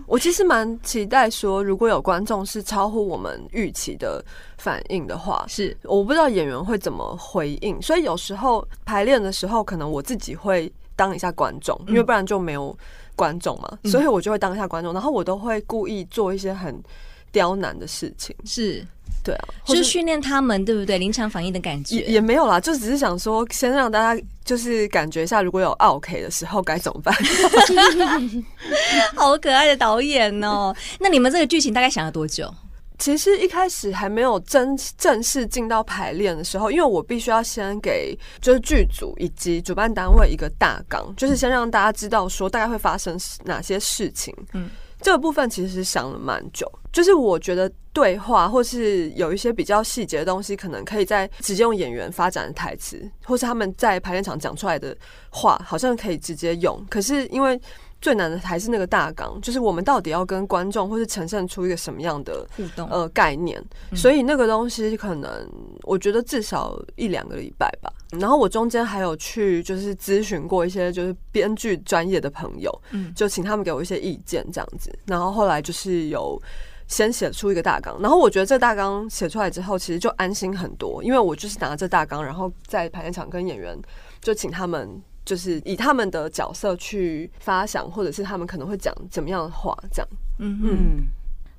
[0.05, 4.23] 我其实蛮期待说，如果有观众是超乎我们预期的
[4.57, 7.81] 反应的话，是我不知道演员会怎么回应。
[7.81, 10.71] 所以有时候排练的时候，可能我自己会。
[10.95, 12.75] 当一下观众，因为不然就没有
[13.15, 16.81] 观众嘛，嗯、所以我就会当一下观众，然后我都会故意做一些很
[17.31, 18.85] 刁难的事情，是
[19.23, 20.97] 对啊，就是训练他们，对不对？
[20.97, 27.15] 临场反应的感觉也，也没有啦，就只是想说，先让大家就是感觉一下，如果有 OK 的时候该怎么办。
[29.15, 30.75] 好可爱的导演哦！
[30.99, 32.53] 那你们这个剧情大概想了多久？
[33.03, 44.33] 其实一开始还没有正正式进到排练的时候，因为我必须要先给就是剧组以及主办单位一个大纲，就是先让大家知道说大概会发生哪些事情。
[44.53, 44.69] 嗯，
[45.01, 54.95] 这个部分其实想了蛮久，就是我觉得对话或是有一些比较细节的东西，可能可以在直接用演员发展的台词，或是他们在排练场讲出来的
[55.29, 56.81] 话，好像可以直接用。
[56.89, 57.59] 可是因为
[58.03, 63.63] 最难的还是那个大纲，就是我们到底要跟观众或是呈现出一个什么样的互动呃概念，
[63.95, 65.49] 所以那个东西可能
[65.83, 67.89] 我觉得至少一两个礼拜吧。
[68.19, 74.93] 然后我中间还有去就是咨询过一些就是编剧专业的朋友，嗯，就请他们给我一些意见这样子。
[75.05, 76.37] 然后后来就是有
[76.89, 83.79] 先写出一个大纲，然后我觉得这大纲写出来之后，其实就安心很多，因为我就是拿着大纲，然后在排练场跟演员
[84.21, 85.01] 就请他们。
[85.25, 90.09] 就是以他们的角色去发想，或者是他们可能会讲怎么样的话，这样。
[90.39, 91.07] 嗯嗯。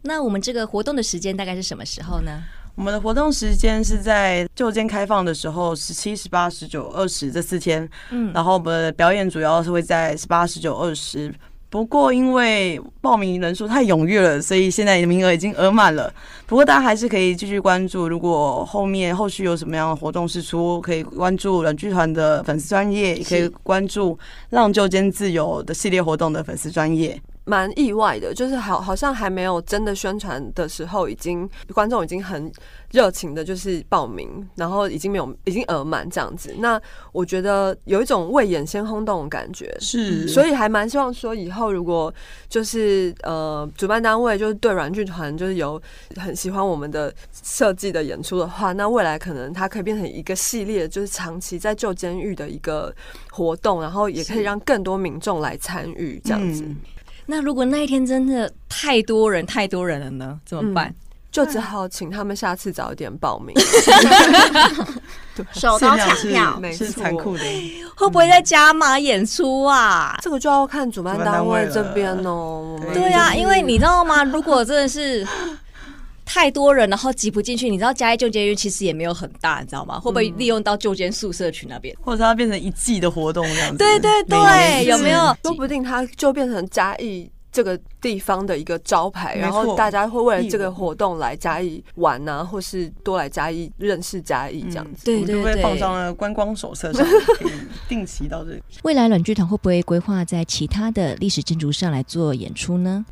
[0.03, 2.43] 那我们这个活动的时间大概是什么时候呢？
[2.75, 7.89] 我们的活动时间是在旧间开放的时候，十七、十八、十九、二十这四天。
[8.11, 8.33] 嗯。
[8.33, 11.33] 然后我们的表演主要是会在十八、十九、二十。
[11.75, 16.09] 不过，因为报名人数太踊跃了，所以现在名额已经额满了。
[16.47, 18.09] 不过，大家还是可以继续关注。
[18.09, 24.17] 如果后面后续有什么样的活动释出，可以关注软剧团的粉丝专业，也可以关注
[24.51, 27.21] “让就兼自由”的系列活动的粉丝专页。
[27.45, 32.51] 蛮意外的，就是好好像还没有真的宣传的时候，已经观众已经很
[32.91, 36.55] 热情的，就是报名，然后已经没有已经额满这样子。
[36.59, 36.81] 那
[37.13, 42.13] 我觉得有一种未演先轰动的感觉，是，所以还蛮希望说以后如果
[42.49, 45.81] 就是呃主办单位就是对软剧团就是有
[46.17, 52.95] 很喜欢我们的设计的演出的话，那未来可能它可以变成一个系列，就是长期在旧监狱的一个
[53.31, 56.63] 活动，然后也可以让更多民众来参与这样子。
[56.65, 56.77] 嗯
[57.27, 60.39] 那如果那一天真的太多人太多人了呢？
[60.45, 60.89] 怎么办？
[60.89, 60.95] 嗯、
[61.33, 63.55] 就只好请他们下次早一点报名。
[65.53, 67.43] 手刀抢票，是残酷的。
[67.97, 70.17] 会不会再加码演出啊？
[70.23, 72.79] 这个就要看主办单位这边哦。
[72.93, 74.23] 对啊，因为你知道吗？
[74.23, 75.27] 如果真的是。
[76.25, 77.69] 太多人，然后挤不进去。
[77.69, 80.01] 你知道嘉义旧监狱其实也没有很大，你知道吗？
[80.01, 83.79] 会不会利用到旧监宿舍群那边，或者它变成一季的活动这样子？
[83.79, 85.37] 对对对，有没有？
[85.43, 95.05] 说不定它就变成嘉义这个地方的一个招牌，然后大家会为了这个活动来嘉义玩啊，或是多来嘉义认识嘉义这样子。
[95.05, 97.07] 对对对，放上了观光手册上，
[97.39, 97.53] 可以
[97.89, 98.63] 定期到这里。
[98.83, 103.05] 未来软剧团会不会规划在其他的历史建筑上来做演出呢？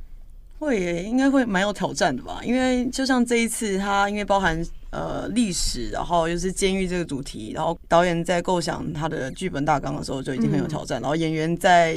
[0.62, 2.40] 会耶，应该会蛮有挑战的吧？
[2.44, 11.96] 因为就像这一次，它因为包含呃历史，然后又是监狱这个主题，然后导演在构想他的剧本大纲的时候就已经很有挑战，然后演员在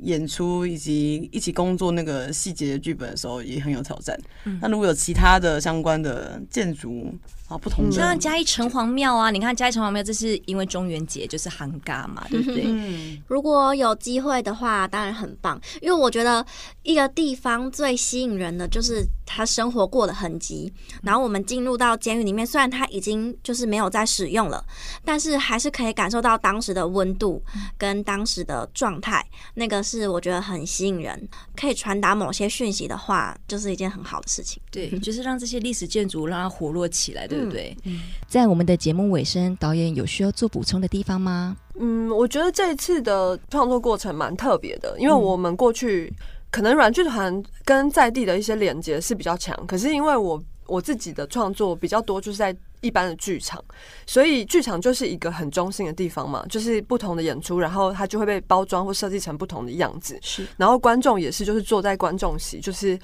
[0.00, 4.14] 演出以及一起工作那个细节的剧本的时候也很有挑战。
[4.60, 7.14] 那如果有其他的相关的建筑，
[7.48, 12.64] 啊，不同的像嘉义城隍庙啊，你看嘉义城隍庙，这是因为中元节就是寒假嘛，对不对？
[12.66, 16.44] 嗯，如果有机会的话，当然很棒，因为我觉得
[16.84, 20.72] 一个地方最吸引人的就是他生活过的痕迹。
[21.02, 24.64] 然后我们进入到监狱里面，虽然他已经就是没有在使用了，
[25.04, 27.44] 但是还是可以感受到当时的温度
[27.76, 29.22] 跟当时的状态，
[29.52, 34.62] 那个是我觉得很吸引人，可以传达某些讯息的话，就是一件很好的事情。
[34.70, 37.28] 对，就是让这些历史建筑让它活络起来。
[37.34, 37.76] 对不对？
[37.84, 41.56] 嗯，在我们的节目尾声，导演有需要做补充的地方吗？
[41.78, 46.12] 嗯，我觉得这一次的创作过程蛮特别的，因为我们过去
[46.50, 52.54] 可能软剧团跟在地的一些连接是比较强，可是因为我我自己的创作比较多，就是在。
[52.84, 53.64] 一般的剧场，
[54.06, 60.18] 所以剧场就是一个很中心的地方嘛，就是不同的演出，然后它就会被包装或设计成不同的样子。
[60.20, 62.98] 是，然后观众也是，就是坐在观众席，就是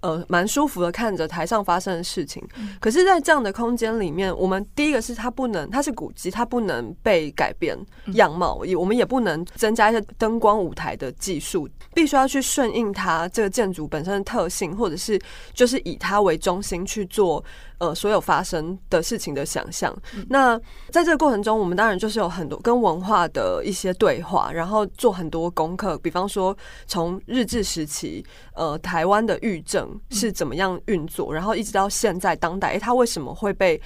[0.00, 2.42] 呃蛮舒服的看着台上发生的事情。
[2.80, 7.76] 可是，在这样的空间里面，我们第一个是它不能，它是古迹，它不能被改变
[8.14, 15.20] 样貌，也我们也不能增加一些灯光舞台的技术，必须要去顺应它这个建筑本身的特性，或者是
[15.52, 17.44] 就是以它为中心去做。
[17.78, 19.96] 呃，所有发生的事情的想象。
[20.28, 20.58] 那
[20.90, 25.96] 在这个过程中，我们当然就是有很多跟文化的一些对话，然后做很多功课。
[25.98, 26.56] 比方说，
[26.86, 33.80] 从日治时期，呃，台湾的狱政是怎么样运作，然后一直到现在当代，诶，它为什么会被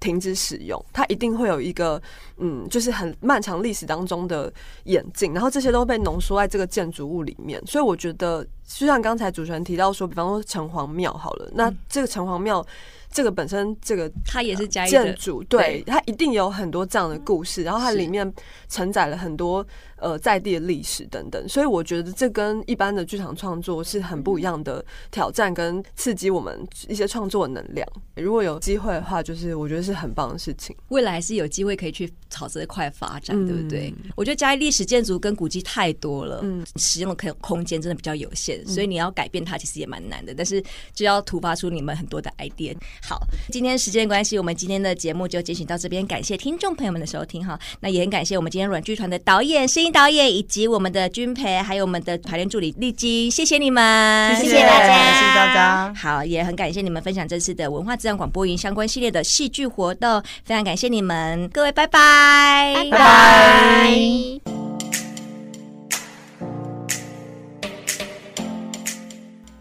[0.00, 0.84] 停止使用？
[0.92, 2.02] 它一定会有一个，
[2.38, 4.52] 嗯，就是很漫长历史当中的
[4.84, 7.62] 演进，然后这些都被浓缩在这个建筑物里面。
[7.64, 12.66] 所以我觉得，就像刚才主持人提到说，比方说城隍庙好了，那这个城隍庙。
[13.12, 18.32] 这个本身，这个它也是建筑，对，它一定有很多这样的故事，然后它里面
[18.68, 19.64] 承载了很多
[20.02, 27.86] 呃在地的历史等等，所以我觉得这跟一般的剧场创作是很不一样的挑战跟刺激我们一些创作的能量。
[28.16, 30.76] 如果有机会的话，就是我觉得是很棒的事情。
[30.88, 33.94] 未来是有机会可以去朝这块发展，对不对？
[34.16, 42.76] 我觉得嘉义历史建筑跟古迹太多了，嗯，使用的空空间真的比较有限，所以你要改变它其实也蛮难的，但是就要突发出你们很多的 idea。
[43.02, 46.06] 好，今天时间关系，我们今天的节目就进行到这边。
[46.06, 55.94] 感谢听众朋友们的收听哈，那也很感谢我们今天软剧团的导演、声音导演，以及我们的军培，还有我们的排练助理丽晶，谢谢你们，谢谢大家，谢谢大家。
[55.94, 63.90] 好，也很感谢你们分享这次的文化资源广播营相关系列的戏剧活动，非常感谢你们，各位拜拜，拜拜。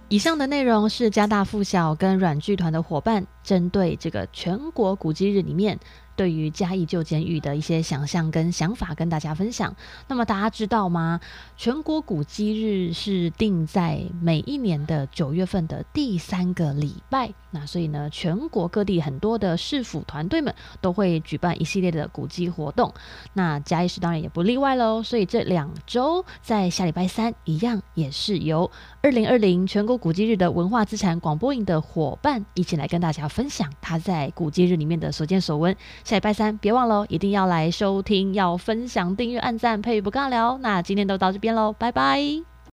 [0.09, 5.79] 以上的内容是加大附小跟软剧团的伙伴针对这个全国古迹日里面。
[6.21, 9.75] 对于嘉义旧监狱的一些想象跟想法，跟大家分享。
[10.07, 11.19] 那么大家知道吗？
[11.57, 17.33] 全国古迹日是定在每一年的九月份的第三个礼拜。
[17.51, 22.93] 那所以呢，全国各地很多的市府团队们都会举办一系列的古迹活动。
[23.33, 25.03] 那嘉义市当然也不例外喽。
[25.03, 28.69] 所以这两周在下礼拜三一样，也是由
[29.01, 35.75] 二零二零全国古迹日的文化资产广播营的伙伴一起来跟大家分享他在古迹日里面的所见所闻。
[36.03, 40.57] 下礼拜三别忘了，一定要来收听，要分享、订阅、按赞、配不尬聊。
[40.59, 42.50] 那今天都到这边喽，拜拜。